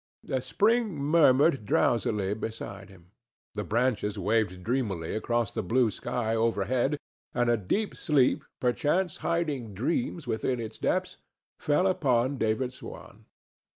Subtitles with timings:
[0.23, 3.11] The spring murmured drowsily beside him;
[3.53, 6.97] the branches waved dreamily across the blue sky overhead,
[7.35, 11.17] and a deep sleep, perchance hiding dreams within its depths,
[11.59, 13.25] fell upon David Swan.